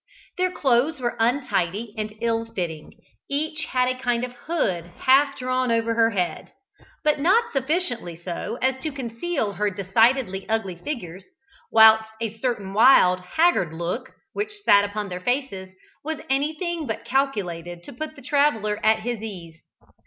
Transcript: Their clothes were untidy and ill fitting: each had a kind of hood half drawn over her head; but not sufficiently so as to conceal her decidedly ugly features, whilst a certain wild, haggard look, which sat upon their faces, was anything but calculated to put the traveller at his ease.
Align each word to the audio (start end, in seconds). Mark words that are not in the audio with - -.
Their 0.39 0.49
clothes 0.51 0.99
were 0.99 1.15
untidy 1.19 1.93
and 1.95 2.15
ill 2.21 2.43
fitting: 2.45 2.93
each 3.29 3.65
had 3.65 3.87
a 3.87 4.01
kind 4.01 4.23
of 4.23 4.33
hood 4.33 4.85
half 5.01 5.37
drawn 5.37 5.71
over 5.71 5.93
her 5.93 6.09
head; 6.09 6.53
but 7.03 7.19
not 7.19 7.51
sufficiently 7.53 8.15
so 8.15 8.57
as 8.63 8.81
to 8.81 8.91
conceal 8.91 9.53
her 9.53 9.69
decidedly 9.69 10.49
ugly 10.49 10.73
features, 10.75 11.25
whilst 11.71 12.09
a 12.19 12.35
certain 12.39 12.73
wild, 12.73 13.19
haggard 13.19 13.73
look, 13.73 14.11
which 14.33 14.61
sat 14.65 14.83
upon 14.83 15.09
their 15.09 15.21
faces, 15.21 15.69
was 16.03 16.17
anything 16.31 16.87
but 16.87 17.05
calculated 17.05 17.83
to 17.83 17.93
put 17.93 18.15
the 18.15 18.23
traveller 18.23 18.79
at 18.83 19.01
his 19.01 19.21
ease. 19.21 19.61